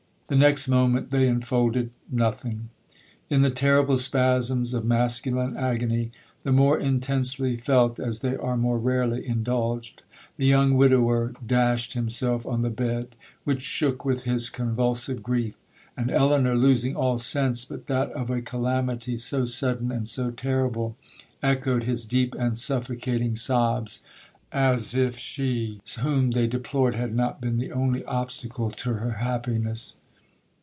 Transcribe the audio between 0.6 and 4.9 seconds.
moment they enfolded—nothing! 'In the terrible spasms of